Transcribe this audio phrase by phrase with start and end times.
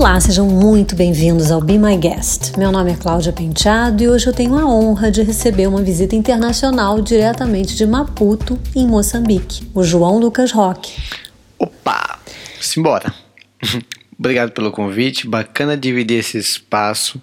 [0.00, 2.56] Olá, sejam muito bem-vindos ao Be My Guest.
[2.56, 6.16] Meu nome é Cláudia Penteado e hoje eu tenho a honra de receber uma visita
[6.16, 10.96] internacional diretamente de Maputo, em Moçambique, o João Lucas Roque.
[11.58, 12.18] Opa!
[12.58, 13.12] Simbora!
[14.18, 17.20] Obrigado pelo convite, bacana dividir esse espaço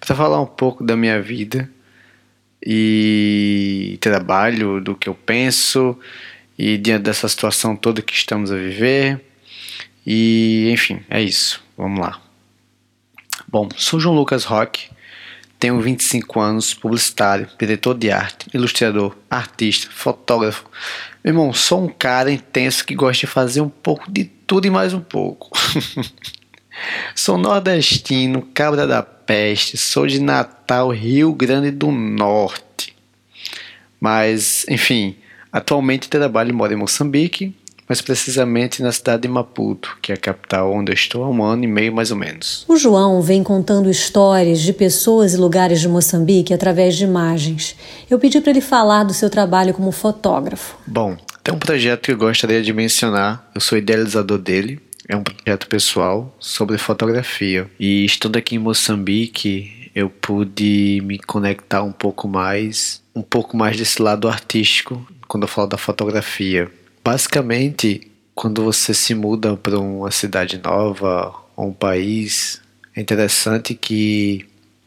[0.00, 1.68] para falar um pouco da minha vida
[2.64, 5.94] e trabalho, do que eu penso
[6.58, 9.22] e diante dessa situação toda que estamos a viver.
[10.06, 11.62] E enfim, é isso.
[11.76, 12.23] Vamos lá.
[13.54, 14.90] Bom, sou João Lucas Roque,
[15.60, 20.68] tenho 25 anos, publicitário, diretor de arte, ilustrador, artista, fotógrafo.
[21.22, 24.70] Meu irmão, sou um cara intenso que gosta de fazer um pouco de tudo e
[24.70, 25.56] mais um pouco.
[27.14, 32.92] sou nordestino, cabra da peste, sou de Natal, Rio Grande do Norte.
[34.00, 35.14] Mas, enfim,
[35.52, 37.54] atualmente trabalho e moro em Moçambique,
[37.88, 41.42] mais precisamente na cidade de Maputo, que é a capital onde eu estou há um
[41.42, 42.64] ano e meio mais ou menos.
[42.66, 47.76] O João vem contando histórias de pessoas e lugares de Moçambique através de imagens.
[48.10, 50.76] Eu pedi para ele falar do seu trabalho como fotógrafo.
[50.86, 54.80] Bom, tem um projeto que eu gostaria de mencionar, eu sou idealizador dele.
[55.06, 57.70] É um projeto pessoal sobre fotografia.
[57.78, 63.76] E estando aqui em Moçambique, eu pude me conectar um pouco mais, um pouco mais
[63.76, 66.70] desse lado artístico, quando eu falo da fotografia
[67.04, 72.62] Basicamente, quando você se muda para uma cidade nova ou um país,
[72.96, 74.46] é interessante que,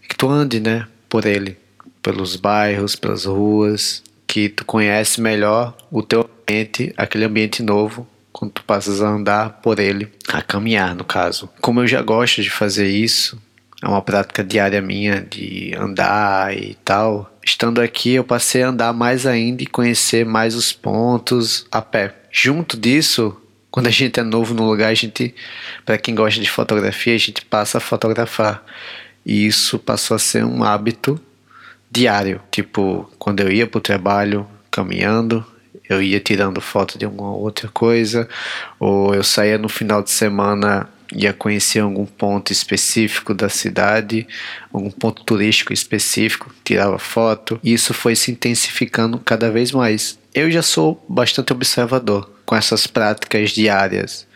[0.09, 1.55] que tu ande, né, por ele,
[2.01, 8.51] pelos bairros, pelas ruas, que tu conhece melhor o teu ambiente, aquele ambiente novo, quando
[8.51, 11.49] tu passas a andar por ele, a caminhar no caso.
[11.61, 13.39] Como eu já gosto de fazer isso,
[13.83, 17.31] é uma prática diária minha de andar e tal.
[17.47, 22.13] Estando aqui, eu passei a andar mais ainda e conhecer mais os pontos a pé.
[22.29, 23.37] Junto disso,
[23.71, 25.33] quando a gente é novo no lugar, a gente,
[25.85, 28.61] para quem gosta de fotografia, a gente passa a fotografar.
[29.25, 31.17] E isso passou a ser um hábito
[31.89, 32.41] diário.
[32.51, 35.45] Tipo, quando eu ia para o trabalho caminhando,
[35.87, 38.27] eu ia tirando foto de alguma outra coisa,
[38.77, 44.27] ou eu saía no final de semana ia conhecer algum ponto específico da cidade,
[44.71, 47.59] algum ponto turístico específico, tirava foto.
[47.63, 50.17] E isso foi se intensificando cada vez mais.
[50.33, 54.27] Eu já sou bastante observador com essas práticas diárias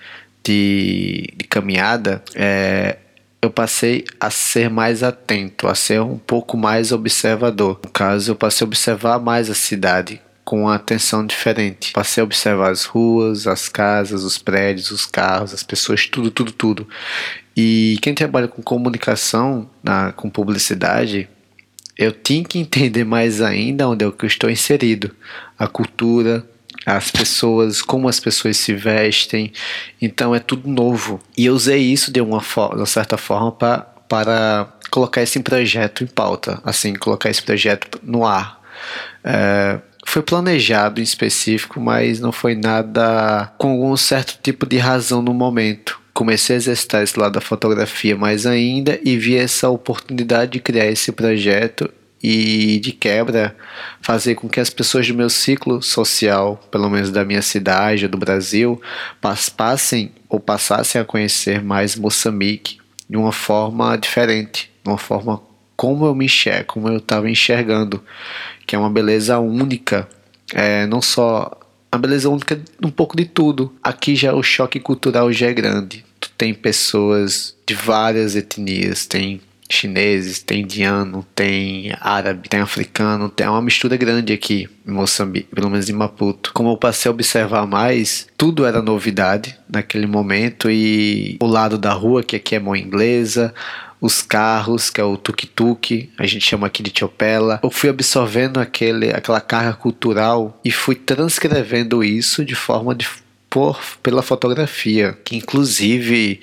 [0.44, 2.24] de, de caminhada.
[2.36, 2.98] É,
[3.42, 7.80] eu passei a ser mais atento, a ser um pouco mais observador.
[7.84, 11.94] No caso, eu passei a observar mais a cidade, com uma atenção diferente.
[11.94, 16.52] Passei a observar as ruas, as casas, os prédios, os carros, as pessoas, tudo, tudo,
[16.52, 16.88] tudo.
[17.56, 21.30] E quem trabalha com comunicação, na, com publicidade,
[21.98, 25.16] eu tinha que entender mais ainda onde é que eu estou inserido.
[25.58, 26.46] A cultura,
[26.86, 29.52] as pessoas, como as pessoas se vestem.
[30.02, 31.20] Então é tudo novo.
[31.38, 36.08] E eu usei isso de uma, de uma certa forma para colocar esse projeto em
[36.08, 38.60] pauta, assim, colocar esse projeto no ar.
[39.24, 45.22] É, foi planejado em específico, mas não foi nada com algum certo tipo de razão
[45.22, 46.00] no momento.
[46.14, 50.88] Comecei a exercitar esse lado da fotografia mais ainda e vi essa oportunidade de criar
[50.88, 51.90] esse projeto
[52.24, 53.56] e de quebra
[54.02, 58.18] fazer com que as pessoas do meu ciclo social, pelo menos da minha cidade do
[58.18, 58.80] Brasil,
[59.56, 62.78] passem ou passassem a conhecer mais Moçambique
[63.10, 65.42] de uma forma diferente, de uma forma
[65.82, 68.04] como eu me enxergo, como eu estava enxergando
[68.68, 70.08] que é uma beleza única,
[70.54, 71.60] é, não só
[71.92, 73.74] a beleza única um pouco de tudo.
[73.82, 76.06] Aqui já o choque cultural já é grande.
[76.20, 79.42] Tu tem pessoas de várias etnias, tem
[79.72, 85.72] chineses, tem indiano, tem árabe, tem africano, tem uma mistura grande aqui em Moçambique, pelo
[85.72, 86.52] menos em Maputo.
[86.54, 91.92] Como eu passei a observar mais, tudo era novidade naquele momento e o lado da
[91.92, 93.52] rua, que aqui é mão inglesa,
[94.02, 97.60] os carros, que é o tuk-tuk, a gente chama aqui de chopela.
[97.64, 103.08] Eu fui absorvendo aquele, aquela carga cultural e fui transcrevendo isso de forma de
[103.48, 106.40] por pela fotografia, que inclusive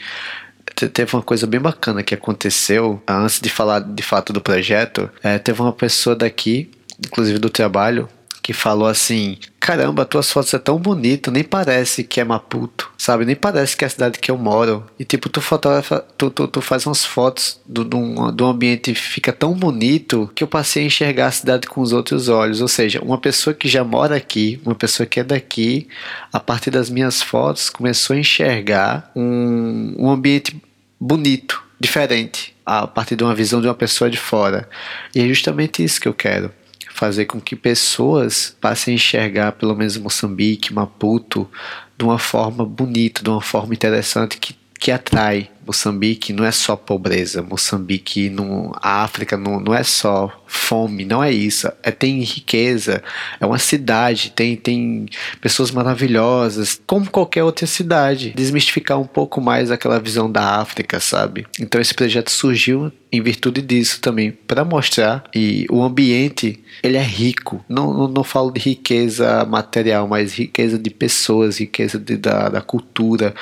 [0.93, 5.11] teve uma coisa bem bacana que aconteceu antes de falar de fato do projeto.
[5.23, 6.71] É, teve uma pessoa daqui,
[7.05, 8.09] inclusive do trabalho,
[8.49, 13.27] que falou assim: Caramba, tuas fotos é tão bonito, nem parece que é Maputo, sabe?
[13.27, 14.87] Nem parece que é a cidade que eu moro.
[14.99, 19.35] E tipo, tu fotografa, tu, tu, tu faz umas fotos do, do, do ambiente fica
[19.35, 22.63] tão bonito que eu passei a enxergar a cidade com os outros olhos.
[22.63, 25.87] Ou seja, uma pessoa que já mora aqui, uma pessoa que é daqui,
[26.33, 30.59] a partir das minhas fotos, começou a enxergar um, um ambiente
[30.99, 34.67] bonito, diferente, a partir de uma visão de uma pessoa de fora.
[35.15, 36.51] E é justamente isso que eu quero
[36.91, 41.49] fazer com que pessoas passem a enxergar, pelo menos Moçambique, Maputo,
[41.97, 46.75] de uma forma bonita, de uma forma interessante, que que atrai Moçambique não é só
[46.75, 51.71] pobreza, Moçambique, não, a África não, não é só fome, não é isso.
[51.83, 53.03] É tem riqueza,
[53.39, 55.05] é uma cidade, tem, tem
[55.43, 58.33] pessoas maravilhosas, como qualquer outra cidade.
[58.35, 61.47] Desmistificar um pouco mais aquela visão da África, sabe?
[61.61, 67.03] Então esse projeto surgiu em virtude disso também, para mostrar e o ambiente ele é
[67.03, 67.63] rico.
[67.69, 72.61] Não, não, não, falo de riqueza material, mas riqueza de pessoas, riqueza de, da, da
[72.61, 73.35] cultura.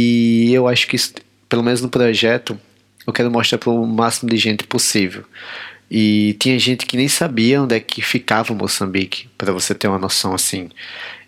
[0.00, 1.14] E eu acho que isso
[1.48, 2.58] pelo menos no projeto,
[3.06, 5.24] eu quero mostrar para o máximo de gente possível.
[5.90, 9.98] E tinha gente que nem sabia onde é que ficava Moçambique, para você ter uma
[9.98, 10.68] noção assim.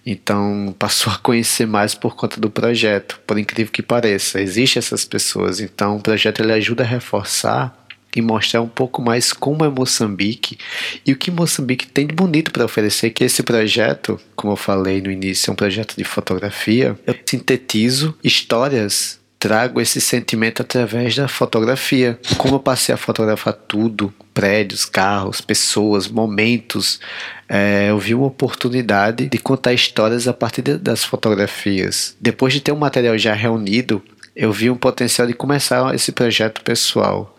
[0.04, 4.40] Então passou a conhecer mais por conta do projeto, por incrível que pareça.
[4.40, 7.74] Existem essas pessoas, então o projeto ele ajuda a reforçar
[8.14, 10.58] e mostrar um pouco mais como é Moçambique
[11.06, 13.10] e o que Moçambique tem de bonito para oferecer.
[13.10, 16.98] Que esse projeto, como eu falei no início, é um projeto de fotografia.
[17.06, 22.20] Eu sintetizo histórias trago esse sentimento através da fotografia.
[22.36, 27.00] Como eu passei a fotografar tudo, prédios, carros, pessoas, momentos,
[27.48, 32.14] é, eu vi uma oportunidade de contar histórias a partir de, das fotografias.
[32.20, 34.02] Depois de ter um material já reunido,
[34.36, 37.34] eu vi um potencial de começar esse projeto pessoal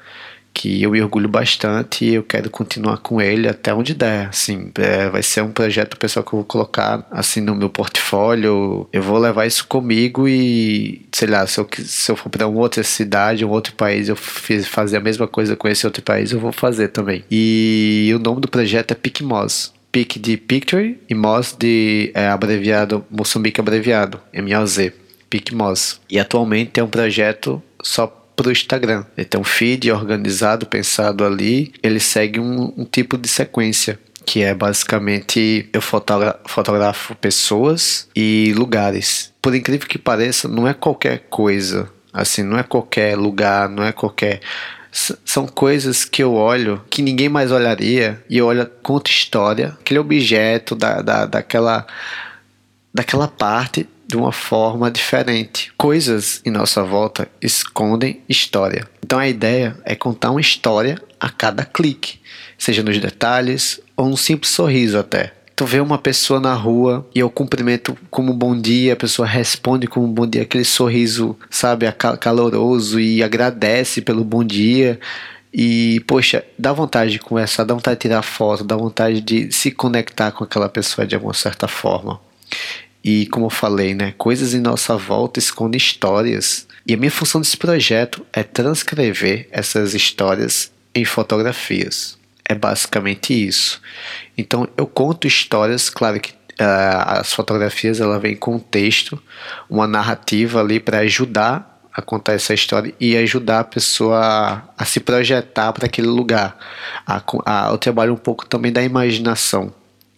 [0.53, 4.71] que eu me orgulho bastante e eu quero continuar com ele até onde der, assim,
[4.75, 9.01] é, vai ser um projeto pessoal que eu vou colocar, assim, no meu portfólio, eu
[9.01, 12.83] vou levar isso comigo e, sei lá, se eu, se eu for para uma outra
[12.83, 16.39] cidade, um outro país, eu fiz, fazer a mesma coisa com esse outro país, eu
[16.39, 17.24] vou fazer também.
[17.31, 19.74] E o nome do projeto é PicMoz.
[19.92, 24.94] Pic de Picture e Moz de é, abreviado, Moçambique abreviado, M-O-Z,
[25.30, 26.00] PicMoz.
[26.09, 29.04] E atualmente é um projeto só para o Instagram.
[29.18, 31.74] Ele tem um feed organizado, pensado ali.
[31.81, 38.54] Ele segue um, um tipo de sequência que é basicamente eu fotogra fotografo pessoas e
[38.56, 39.33] lugares.
[39.42, 43.92] Por incrível que pareça, não é qualquer coisa, assim, não é qualquer lugar, não é
[43.92, 44.42] qualquer
[44.92, 50.00] são coisas que eu olho que ninguém mais olharia e eu olho conta história, aquele
[50.00, 51.88] objeto da, da, daquela
[52.94, 55.72] daquela parte de uma forma diferente.
[55.78, 58.86] Coisas em nossa volta escondem história.
[59.04, 62.19] Então a ideia é contar uma história a cada clique,
[62.58, 65.34] seja nos detalhes ou um simples sorriso até.
[65.56, 69.88] Tu vê uma pessoa na rua e eu cumprimento como bom dia, a pessoa responde
[69.88, 71.86] como bom dia, aquele sorriso, sabe,
[72.19, 75.00] caloroso e agradece pelo bom dia.
[75.54, 79.72] E, poxa, dá vontade de conversar, dá vontade de tirar foto, dá vontade de se
[79.72, 82.19] conectar com aquela pessoa de alguma certa forma.
[83.03, 86.68] E como eu falei, né, coisas em nossa volta escondem histórias.
[86.86, 92.18] E a minha função desse projeto é transcrever essas histórias em fotografias.
[92.45, 93.81] É basicamente isso.
[94.38, 99.21] Então eu conto histórias, claro que uh, as fotografias ela vem com um texto,
[99.69, 104.86] uma narrativa ali para ajudar a contar essa história e ajudar a pessoa a, a
[104.86, 106.57] se projetar para aquele lugar.
[107.06, 109.74] A, a, eu trabalho um pouco também da imaginação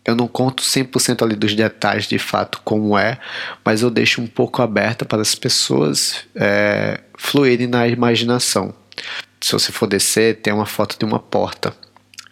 [0.05, 3.17] eu não conto 100% ali dos detalhes de fato como é,
[3.63, 8.73] mas eu deixo um pouco aberto para as pessoas é, fluírem na imaginação.
[9.39, 11.73] Se você for descer, tem uma foto de uma porta.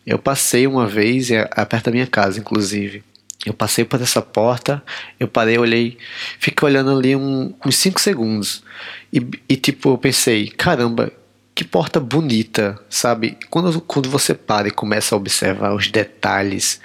[0.05, 3.03] Eu passei uma vez, é, é perto da minha casa, inclusive.
[3.45, 4.83] Eu passei por essa porta,
[5.19, 5.97] eu parei, olhei,
[6.39, 8.63] fiquei olhando ali um, uns 5 segundos.
[9.11, 11.11] E, e, tipo, eu pensei, caramba,
[11.55, 13.37] que porta bonita, sabe?
[13.49, 16.79] Quando, quando você para e começa a observar os detalhes,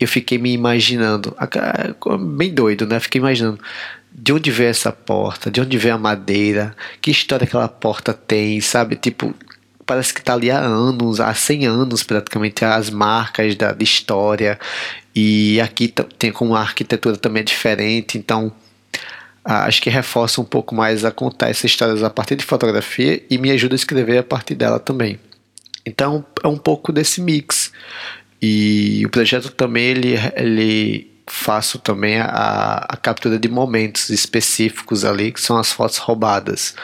[0.00, 1.36] eu fiquei me imaginando,
[2.36, 2.98] bem doido, né?
[2.98, 3.60] Fiquei imaginando
[4.12, 8.60] de onde veio essa porta, de onde veio a madeira, que história aquela porta tem,
[8.60, 8.96] sabe?
[8.96, 9.34] Tipo,
[9.84, 14.58] parece que tá ali há anos, há 100 anos praticamente, as marcas da, da história.
[15.14, 18.52] E aqui tem como a arquitetura também é diferente, então
[19.44, 23.38] acho que reforça um pouco mais a contar essas histórias a partir de fotografia e
[23.38, 25.18] me ajuda a escrever a partir dela também.
[25.84, 27.72] Então é um pouco desse mix.
[28.40, 35.30] E o projeto também ele, ele faço também a, a, captura de momentos específicos ali,
[35.32, 36.74] que são as fotos roubadas.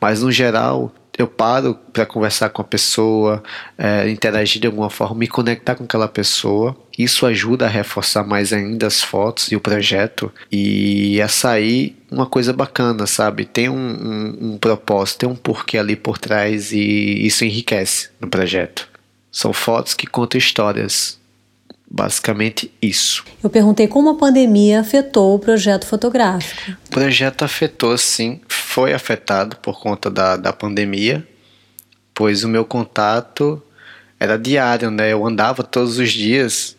[0.00, 3.42] Mas no geral, eu paro para conversar com a pessoa,
[3.76, 6.76] é, interagir de alguma forma, me conectar com aquela pessoa.
[6.98, 12.26] Isso ajuda a reforçar mais ainda as fotos e o projeto e a sair uma
[12.26, 13.44] coisa bacana, sabe?
[13.44, 18.28] Tem um, um, um propósito, tem um porquê ali por trás e isso enriquece no
[18.28, 18.95] projeto.
[19.36, 21.18] São fotos que contam histórias.
[21.86, 23.22] Basicamente isso.
[23.44, 26.74] Eu perguntei como a pandemia afetou o projeto fotográfico.
[26.86, 31.22] O projeto afetou, sim, foi afetado por conta da, da pandemia,
[32.14, 33.62] pois o meu contato
[34.18, 35.12] era diário, né?
[35.12, 36.74] Eu andava todos os dias,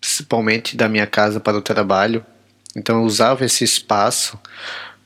[0.00, 2.24] principalmente da minha casa para o trabalho,
[2.74, 4.38] então eu usava esse espaço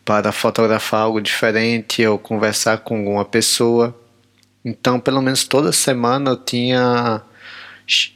[0.05, 3.93] para fotografar algo diferente ou conversar com alguma pessoa.
[4.65, 7.23] Então, pelo menos toda semana eu tinha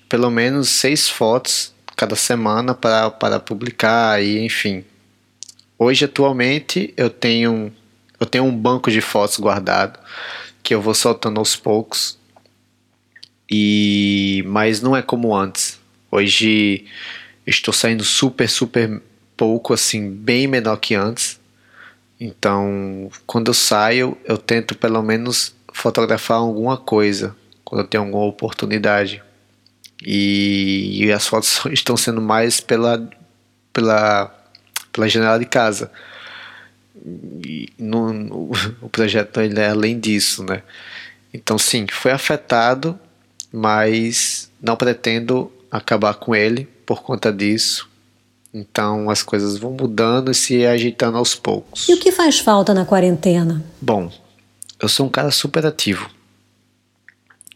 [0.09, 4.85] pelo menos seis fotos cada semana para, publicar e enfim.
[5.79, 7.73] Hoje atualmente eu tenho
[8.21, 9.99] eu tenho um banco de fotos guardado
[10.63, 12.19] que eu vou soltando aos poucos.
[13.51, 15.81] E mas não é como antes.
[16.11, 16.87] Hoje
[17.47, 19.01] estou saindo super super
[19.37, 21.41] pouco assim, bem menor que antes.
[22.21, 28.25] Então, quando eu saio, eu tento pelo menos fotografar alguma coisa quando eu tenho alguma
[28.25, 29.23] oportunidade.
[30.05, 33.09] E, e as fotos estão sendo mais pela
[33.73, 34.35] pela
[34.93, 35.91] pela janela de casa.
[37.45, 38.51] E no, no,
[38.83, 40.63] o projeto ele é além disso, né?
[41.33, 42.99] Então sim, foi afetado,
[43.51, 47.89] mas não pretendo acabar com ele por conta disso.
[48.53, 51.89] Então as coisas vão mudando e se ajeitando aos poucos.
[51.89, 53.65] E o que faz falta na quarentena?
[53.81, 54.13] Bom,
[54.83, 56.11] eu sou um cara super ativo.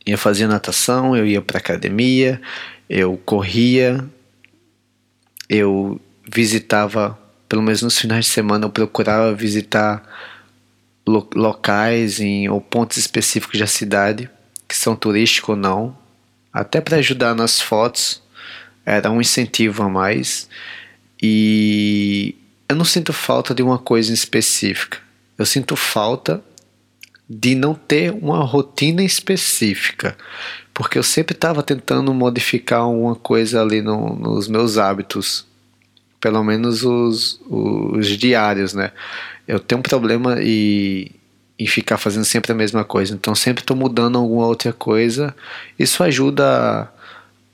[0.06, 2.40] Eu fazia natação, eu ia para academia,
[2.88, 4.08] eu corria,
[5.48, 7.18] eu visitava
[7.48, 10.02] pelo menos nos finais de semana eu procurava visitar
[11.06, 14.28] lo locais em, ou pontos específicos da cidade
[14.68, 15.96] que são turísticos ou não,
[16.52, 18.22] até para ajudar nas fotos,
[18.84, 20.48] era um incentivo a mais.
[21.22, 22.34] E
[22.68, 24.98] eu não sinto falta de uma coisa específica.
[25.38, 26.42] Eu sinto falta
[27.28, 30.16] de não ter uma rotina específica,
[30.72, 35.46] porque eu sempre estava tentando modificar alguma coisa ali no, nos meus hábitos
[36.26, 38.90] pelo menos os, os diários, né?
[39.46, 41.12] Eu tenho um problema e
[41.58, 43.14] em ficar fazendo sempre a mesma coisa.
[43.14, 45.34] Então sempre estou mudando alguma outra coisa.
[45.78, 46.90] Isso ajuda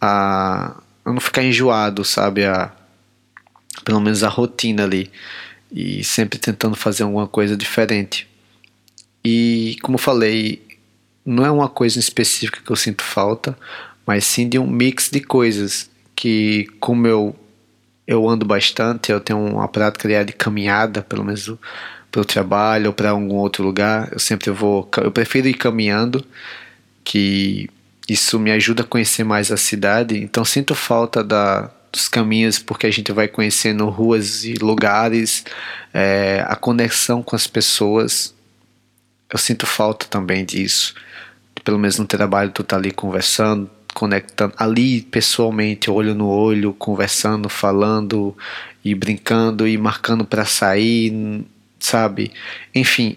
[0.00, 0.75] a,
[1.05, 2.45] a, não ficar enjoado, sabe?
[2.45, 2.73] A,
[3.85, 5.11] pelo menos a rotina ali.
[5.71, 8.26] E sempre tentando fazer alguma coisa diferente.
[9.25, 10.62] E como falei,
[11.25, 13.57] não é uma coisa específica que eu sinto falta,
[14.07, 17.37] mas sim de um mix de coisas que como eu
[18.07, 21.50] eu ando bastante, eu tenho uma prática de caminhada, pelo menos
[22.11, 24.09] para o trabalho ou para algum outro lugar.
[24.12, 26.25] Eu sempre vou, eu prefiro ir caminhando,
[27.05, 27.71] que
[28.09, 30.19] isso me ajuda a conhecer mais a cidade.
[30.19, 35.45] Então sinto falta da, dos caminhos porque a gente vai conhecendo ruas e lugares,
[35.95, 38.35] é, a conexão com as pessoas.
[39.33, 40.95] Eu sinto falta também disso.
[41.65, 47.49] Pelo menos no trabalho tu tá ali conversando, conectando ali pessoalmente, olho no olho, conversando,
[47.49, 48.37] falando
[48.85, 51.45] e brincando e marcando para sair,
[51.81, 52.31] sabe?
[52.75, 53.17] Enfim,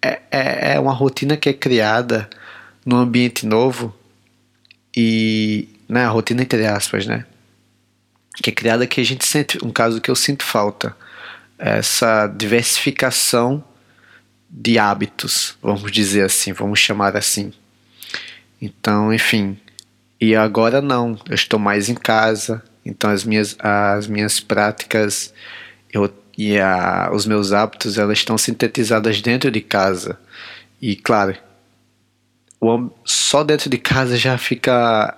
[0.00, 2.30] é, é, é uma rotina que é criada
[2.86, 3.94] num ambiente novo
[4.96, 7.24] e, né, a rotina entre aspas, né?
[8.42, 10.96] Que é criada que a gente sente, um caso que eu sinto falta,
[11.58, 13.64] essa diversificação
[14.48, 17.52] de hábitos, vamos dizer assim, vamos chamar assim.
[18.60, 19.58] Então, enfim,
[20.20, 25.32] e agora não, eu estou mais em casa, então as minhas, as minhas práticas
[25.92, 30.18] eu, e a, os meus hábitos elas estão sintetizadas dentro de casa.
[30.80, 31.36] E claro,
[32.60, 35.16] o, só dentro de casa já fica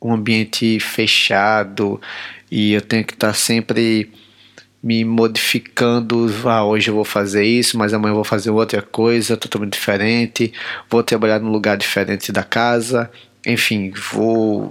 [0.00, 2.00] um ambiente fechado
[2.50, 4.12] e eu tenho que estar sempre
[4.82, 6.26] me modificando.
[6.44, 10.52] Ah, hoje eu vou fazer isso, mas amanhã eu vou fazer outra coisa totalmente diferente.
[10.90, 13.10] Vou trabalhar num lugar diferente da casa
[13.46, 14.70] enfim, vou,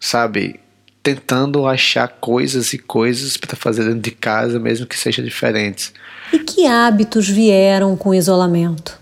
[0.00, 0.60] sabe,
[1.02, 5.92] tentando achar coisas e coisas para fazer dentro de casa, mesmo que sejam diferentes.
[6.32, 8.98] E que hábitos vieram com o isolamento?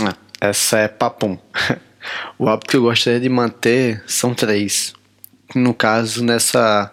[0.00, 1.38] Ah, essa é papum.
[2.38, 4.94] O hábito que eu gostaria de manter são três.
[5.54, 6.90] No caso, nessa,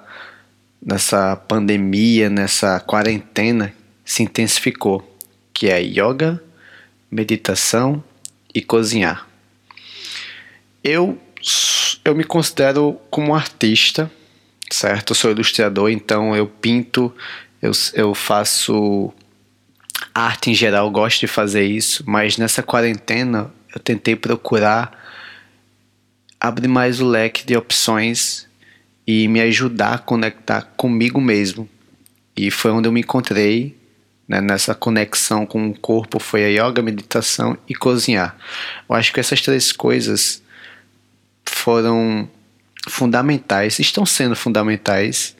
[0.86, 3.74] nessa pandemia, nessa quarentena,
[4.06, 5.18] se intensificou,
[5.52, 6.42] que é yoga,
[7.10, 8.04] meditação
[8.54, 9.28] e cozinhar.
[10.84, 11.20] Eu,
[12.04, 14.12] eu me considero como artista,
[14.72, 15.12] certo?
[15.12, 17.12] Eu sou ilustrador, então eu pinto,
[17.60, 19.12] eu, eu faço
[20.14, 25.04] arte em geral, gosto de fazer isso, mas nessa quarentena eu tentei procurar
[26.40, 28.45] abrir mais o leque de opções
[29.06, 31.70] e me ajudar a conectar comigo mesmo.
[32.36, 33.78] E foi onde eu me encontrei
[34.28, 38.36] né, nessa conexão com o corpo, foi a yoga, meditação e cozinhar.
[38.90, 40.42] Eu acho que essas três coisas
[41.46, 42.28] foram
[42.90, 45.36] fundamentais, estão sendo fundamentais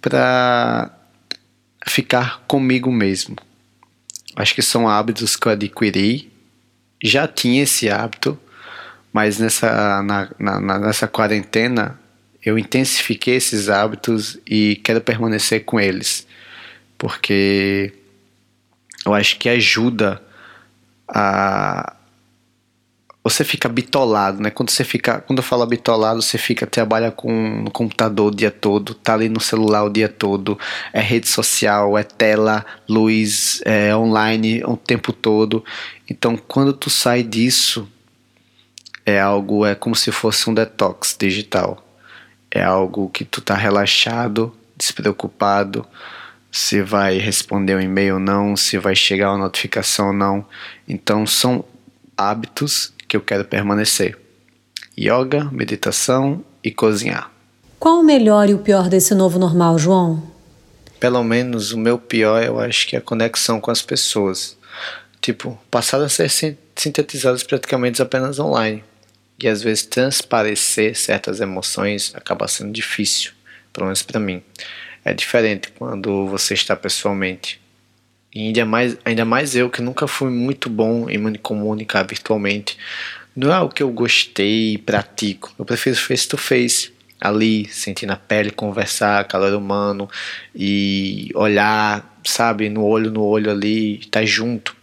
[0.00, 0.90] para
[1.86, 3.36] ficar comigo mesmo.
[4.34, 6.32] Acho que são hábitos que eu adquiri.
[7.02, 8.38] Já tinha esse hábito,
[9.12, 12.00] mas nessa, na, na, nessa quarentena
[12.44, 16.26] eu intensifiquei esses hábitos e quero permanecer com eles.
[17.02, 17.92] porque
[19.04, 20.22] eu acho que ajuda
[21.08, 21.96] a
[23.24, 24.50] você fica bitolado, né?
[24.50, 28.50] Quando você fica, quando eu falo bitolado, você fica trabalha com no computador o dia
[28.50, 30.58] todo, tá ali no celular o dia todo,
[30.92, 35.64] é rede social, é tela, luz, é online o tempo todo.
[36.08, 37.88] Então, quando tu sai disso,
[39.06, 41.84] é algo é como se fosse um detox digital.
[42.54, 45.86] É algo que tu tá relaxado, despreocupado,
[46.50, 50.44] se vai responder um e-mail ou não, se vai chegar uma notificação ou não.
[50.86, 51.64] Então são
[52.14, 54.18] hábitos que eu quero permanecer:
[54.98, 57.30] yoga, meditação e cozinhar.
[57.78, 60.22] Qual o melhor e o pior desse novo normal, João?
[61.00, 64.56] Pelo menos o meu pior eu acho que é a conexão com as pessoas.
[65.22, 66.28] Tipo, passaram a ser
[66.76, 68.84] sintetizadas praticamente apenas online.
[69.42, 73.32] E às vezes transparecer certas emoções acaba sendo difícil,
[73.72, 74.40] pelo menos para mim.
[75.04, 77.60] É diferente quando você está pessoalmente.
[78.32, 82.78] E ainda mais, ainda mais eu que nunca fui muito bom em me comunicar virtualmente.
[83.34, 85.52] Não é o que eu gostei e pratico.
[85.58, 86.92] Eu prefiro face to face.
[87.20, 90.10] Ali, sentir na pele, conversar, calor humano
[90.54, 94.74] e olhar, sabe, no olho no olho ali, estar tá junto.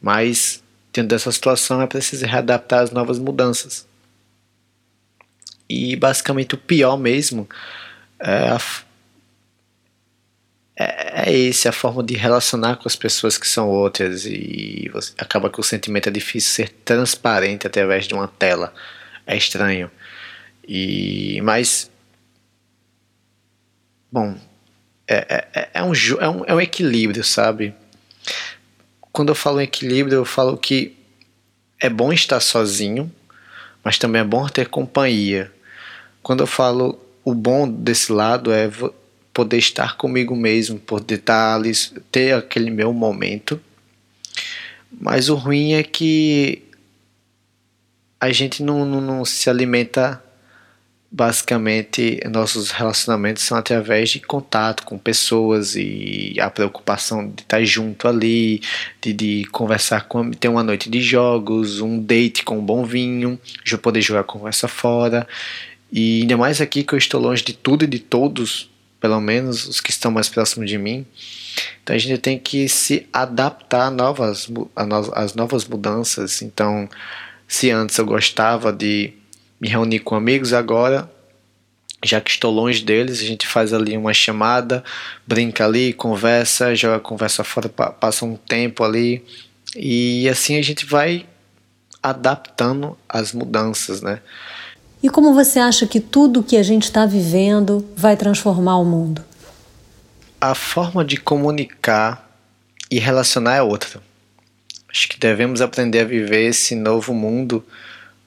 [0.00, 3.84] Mas, dentro dessa situação, é preciso readaptar as novas mudanças.
[5.72, 7.48] E basicamente o pior mesmo
[8.20, 8.60] é a
[10.76, 14.26] é, é esse a forma de relacionar com as pessoas que são outras.
[14.26, 18.74] E você, acaba que o sentimento é difícil ser transparente através de uma tela.
[19.26, 19.90] É estranho.
[20.66, 21.90] E mas
[24.10, 24.36] bom
[25.08, 27.74] é, é, é, é um, é, um, é um equilíbrio sabe?
[29.10, 30.96] Quando eu falo em equilíbrio eu falo que
[31.80, 33.10] é bom estar sozinho
[33.82, 35.52] mas também é bom ter companhia
[36.22, 38.70] quando eu falo o bom desse lado é
[39.32, 41.72] poder estar comigo mesmo, poder estar ali,
[42.10, 43.60] ter aquele meu momento.
[45.00, 46.62] Mas o ruim é que
[48.20, 50.22] a gente não, não, não se alimenta
[51.14, 58.08] basicamente nossos relacionamentos são através de contato com pessoas e a preocupação de estar junto
[58.08, 58.62] ali,
[58.98, 63.38] de, de conversar com, ter uma noite de jogos, um date com um bom vinho,
[63.82, 65.28] poder jogar conversa fora.
[65.92, 69.68] E ainda mais aqui que eu estou longe de tudo e de todos, pelo menos
[69.68, 71.04] os que estão mais próximos de mim.
[71.82, 74.48] Então a gente tem que se adaptar novas,
[75.14, 76.40] às novas mudanças.
[76.40, 76.88] Então,
[77.46, 79.12] se antes eu gostava de
[79.60, 81.10] me reunir com amigos, agora,
[82.02, 84.82] já que estou longe deles, a gente faz ali uma chamada,
[85.26, 89.22] brinca ali, conversa, joga a conversa fora, passa um tempo ali.
[89.76, 91.26] E assim a gente vai
[92.02, 94.20] adaptando às mudanças, né?
[95.02, 99.24] E como você acha que tudo que a gente está vivendo vai transformar o mundo?
[100.40, 102.30] A forma de comunicar
[102.88, 104.00] e relacionar é outra.
[104.88, 107.64] Acho que devemos aprender a viver esse novo mundo,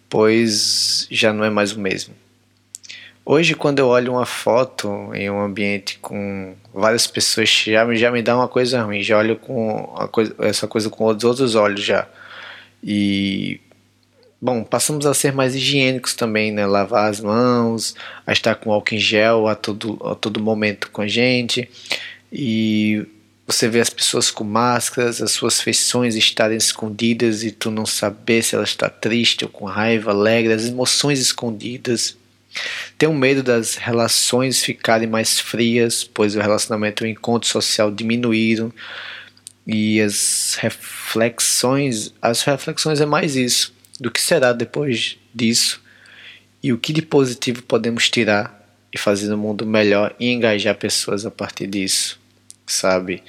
[0.09, 2.13] pois já não é mais o mesmo.
[3.25, 8.21] Hoje, quando eu olho uma foto em um ambiente com várias pessoas, já, já me
[8.21, 12.07] dá uma coisa ruim, já olho com coisa, essa coisa com outros, outros olhos já.
[12.83, 13.59] E
[14.45, 16.67] Bom, passamos a ser mais higiênicos também, né?
[16.67, 17.95] Lavar as mãos,
[18.27, 21.67] a estar com álcool em gel a todo, a todo momento com a gente.
[22.31, 23.03] E
[23.47, 28.43] você vê as pessoas com máscaras, as suas feições estarem escondidas e tu não saber
[28.43, 32.15] se ela está triste ou com raiva, alegre, as emoções escondidas.
[32.99, 38.71] Tenho medo das relações ficarem mais frias, pois o relacionamento e o encontro social diminuíram.
[39.65, 45.81] E as reflexões, as reflexões é mais isso do que será depois disso
[46.61, 51.25] e o que de positivo podemos tirar e fazer o mundo melhor e engajar pessoas
[51.25, 52.19] a partir disso,
[52.65, 53.21] sabe?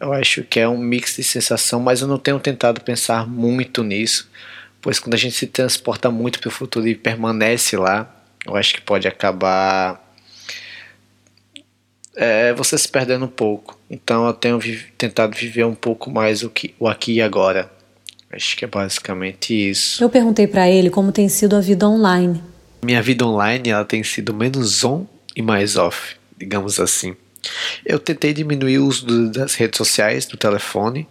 [0.00, 3.84] Eu acho que é um mix de sensação, mas eu não tenho tentado pensar muito
[3.84, 4.28] nisso,
[4.80, 8.12] pois quando a gente se transporta muito para o futuro e permanece lá,
[8.44, 10.02] eu acho que pode acabar
[12.16, 13.78] é, você se perdendo um pouco.
[13.88, 17.70] Então eu tenho vi tentado viver um pouco mais o, que, o aqui e agora,
[18.32, 20.02] Acho que é basicamente isso.
[20.02, 22.42] Eu perguntei para ele como tem sido a vida online.
[22.82, 27.14] Minha vida online ela tem sido menos on e mais off, digamos assim.
[27.84, 31.06] Eu tentei diminuir o uso das redes sociais, do telefone.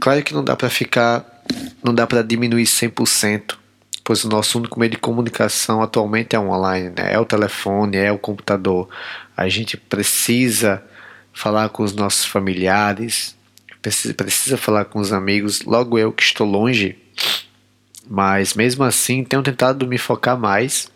[0.00, 1.44] Claro que não dá para ficar,
[1.84, 3.56] não dá para diminuir 100%,
[4.02, 7.12] pois o nosso único meio de comunicação atualmente é online, né?
[7.12, 8.88] É o telefone, é o computador.
[9.36, 10.82] A gente precisa
[11.32, 13.36] falar com os nossos familiares,
[13.88, 16.96] precisa, precisa falar com os amigos, logo eu que estou longe,
[18.08, 20.90] mas mesmo assim tenho tentado me focar mais,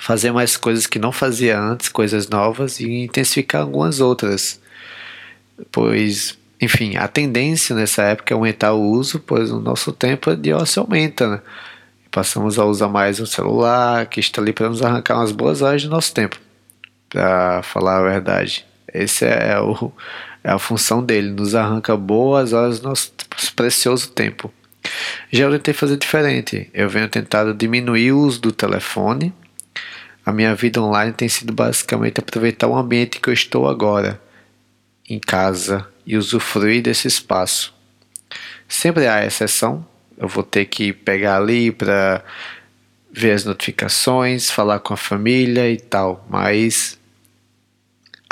[0.00, 4.60] fazer mais coisas que não fazia antes, coisas novas e intensificar algumas outras.
[5.70, 10.52] pois, enfim, a tendência nessa época é aumentar o uso, pois o nosso tempo de
[10.52, 11.40] ócio aumenta, né?
[12.10, 15.82] Passamos a usar mais o celular, que está ali para nos arrancar umas boas horas
[15.82, 16.38] do nosso tempo,
[17.08, 18.66] para falar a verdade.
[18.92, 19.90] Essa é, o,
[20.44, 23.12] é a função dele, nos arranca boas horas do nosso
[23.56, 24.52] precioso tempo.
[25.30, 26.68] Já eu tentei fazer diferente.
[26.74, 29.32] Eu venho tentado diminuir o uso do telefone.
[30.24, 34.20] A minha vida online tem sido basicamente aproveitar o ambiente que eu estou agora,
[35.08, 37.74] em casa, e usufruir desse espaço.
[38.68, 39.86] Sempre há exceção.
[40.16, 42.22] Eu vou ter que pegar ali para
[43.12, 46.98] ver as notificações, falar com a família e tal, mas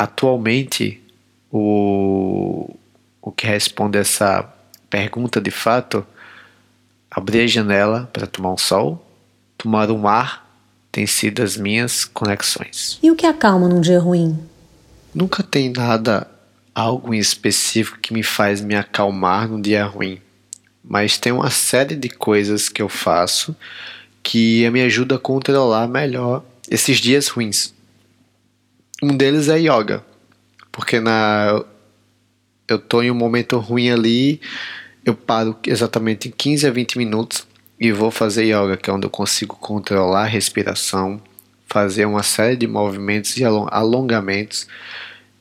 [0.01, 0.99] atualmente
[1.53, 2.75] o,
[3.21, 4.51] o que responde essa
[4.89, 6.07] pergunta de fato
[7.11, 9.05] abrir a janela para tomar um sol,
[9.59, 10.49] tomar um ar,
[10.91, 12.99] tem sido as minhas conexões.
[13.03, 14.39] E o que acalma num dia ruim?
[15.15, 16.27] Nunca tem nada,
[16.75, 20.19] algo em específico que me faz me acalmar num dia ruim,
[20.83, 23.55] mas tem uma série de coisas que eu faço
[24.23, 27.75] que me ajuda a controlar melhor esses dias ruins.
[29.03, 30.05] Um deles é yoga,
[30.71, 31.65] porque na
[32.69, 34.41] eu tô em um momento ruim ali,
[35.05, 37.47] eu paro exatamente em 15 a 20 minutos
[37.79, 41.21] e vou fazer yoga, que é onde eu consigo controlar a respiração,
[41.67, 44.69] fazer uma série de movimentos e alongamentos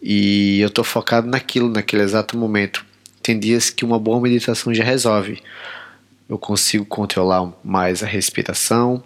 [0.02, 2.86] e eu estou focado naquilo, naquele exato momento.
[3.22, 5.42] Tem dias que uma boa meditação já resolve.
[6.28, 9.04] Eu consigo controlar mais a respiração,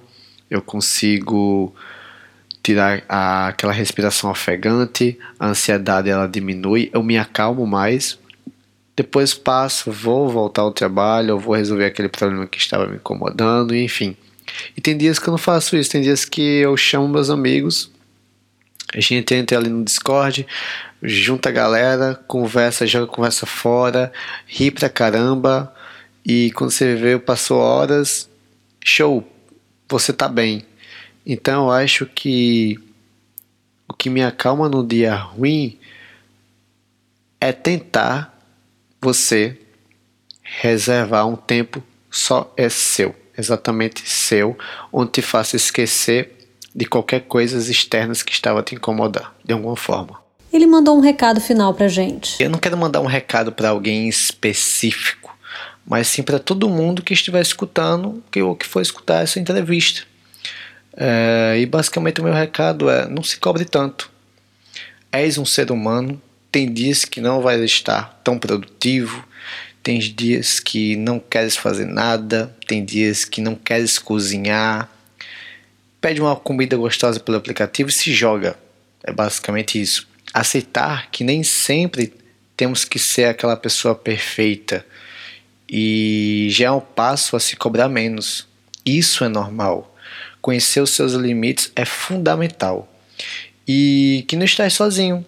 [0.49, 1.73] eu consigo
[2.63, 8.17] tirar a, aquela respiração ofegante, a ansiedade ela diminui, eu me acalmo mais
[8.95, 14.15] depois passo, vou voltar ao trabalho, vou resolver aquele problema que estava me incomodando, enfim.
[14.77, 17.91] E tem dias que eu não faço isso, tem dias que eu chamo meus amigos,
[18.93, 20.45] a gente entra ali no Discord,
[21.01, 24.11] junta a galera, conversa, joga conversa fora,
[24.45, 25.73] ri pra caramba,
[26.23, 28.29] e quando você vê, passou horas,
[28.83, 29.27] show,
[29.89, 30.63] você tá bem.
[31.25, 32.79] Então eu acho que
[33.87, 35.77] o que me acalma no dia ruim
[37.39, 38.37] é tentar
[39.01, 39.57] você
[40.41, 44.57] reservar um tempo só é seu, exatamente seu,
[44.91, 46.31] onde te faça esquecer
[46.75, 50.21] de qualquer coisa externas que estava te incomodar, de alguma forma.
[50.51, 52.41] Ele mandou um recado final pra gente.
[52.41, 55.35] Eu não quero mandar um recado para alguém específico,
[55.85, 60.03] mas sim para todo mundo que estiver escutando que, ou que for escutar essa entrevista.
[60.95, 64.11] É, e basicamente o meu recado é: não se cobre tanto.
[65.11, 69.25] És um ser humano, tem dias que não vai estar tão produtivo,
[69.81, 74.89] tem dias que não queres fazer nada, tem dias que não queres cozinhar.
[75.99, 78.57] Pede uma comida gostosa pelo aplicativo e se joga.
[79.03, 80.07] É basicamente isso.
[80.33, 82.13] Aceitar que nem sempre
[82.55, 84.85] temos que ser aquela pessoa perfeita
[85.69, 88.47] e já é um passo a se cobrar menos.
[88.85, 89.92] Isso é normal.
[90.43, 92.85] Conhecer os seus limites é fundamental.
[93.65, 95.25] E que não estás sozinho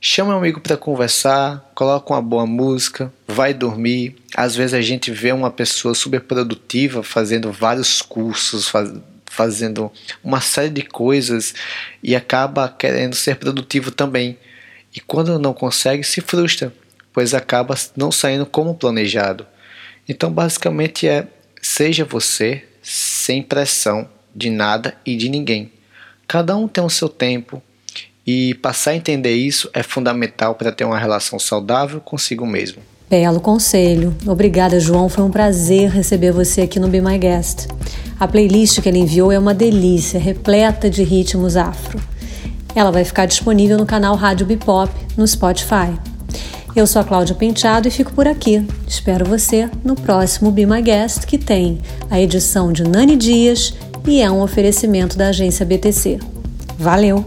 [0.00, 4.16] chama um amigo para conversar, coloca uma boa música, vai dormir.
[4.34, 8.92] Às vezes a gente vê uma pessoa super produtiva fazendo vários cursos, faz,
[9.26, 9.88] fazendo
[10.22, 11.54] uma série de coisas
[12.02, 14.36] e acaba querendo ser produtivo também.
[14.92, 16.74] E quando não consegue, se frustra,
[17.12, 19.46] pois acaba não saindo como planejado.
[20.08, 21.28] Então, basicamente é
[21.62, 25.72] seja você sem pressão de nada e de ninguém.
[26.28, 27.62] Cada um tem o seu tempo,
[28.26, 32.82] e passar a entender isso é fundamental para ter uma relação saudável consigo mesmo.
[33.08, 34.12] Belo conselho.
[34.26, 35.08] Obrigada, João.
[35.08, 37.68] Foi um prazer receber você aqui no Be My Guest.
[38.18, 42.00] A playlist que ele enviou é uma delícia, repleta de ritmos afro.
[42.74, 45.96] Ela vai ficar disponível no canal Rádio Bipop no Spotify.
[46.74, 48.66] Eu sou a Cláudia Penteado e fico por aqui.
[48.86, 51.78] Espero você no próximo Be My Guest, que tem
[52.10, 53.72] a edição de Nani Dias
[54.06, 56.18] e é um oferecimento da agência BTC.
[56.78, 57.24] Valeu!